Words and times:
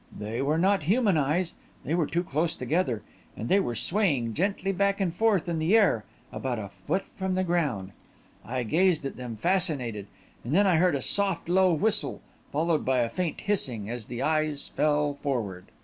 They 0.17 0.41
were 0.41 0.57
not 0.57 0.81
human 0.89 1.15
eyes 1.15 1.53
they 1.85 1.93
were 1.93 2.07
too 2.07 2.23
close 2.23 2.55
together 2.55 3.03
and 3.37 3.47
they 3.49 3.59
were 3.59 3.75
swaying 3.75 4.33
gently 4.33 4.71
back 4.71 4.99
and 4.99 5.15
forth 5.15 5.47
in 5.47 5.59
the 5.59 5.77
air, 5.77 6.05
about 6.31 6.57
a 6.57 6.69
foot 6.69 7.05
from 7.05 7.35
the 7.35 7.43
ground. 7.43 7.91
I 8.43 8.63
gazed 8.63 9.05
at 9.05 9.15
them, 9.15 9.35
fascinated, 9.35 10.07
and 10.43 10.55
then 10.55 10.65
I 10.65 10.77
heard 10.77 10.95
a 10.95 11.03
soft, 11.03 11.47
low 11.47 11.71
whistle, 11.71 12.19
followed 12.51 12.83
by 12.83 13.01
a 13.01 13.09
faint 13.09 13.41
hissing, 13.41 13.91
as 13.91 14.07
the 14.07 14.23
eyes 14.23 14.69
fell 14.69 15.13
forward. 15.13 15.65